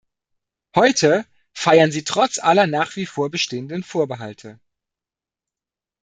[0.75, 4.59] Heute feiern sie trotz aller nach wie vor bestehenden Vorbehalte.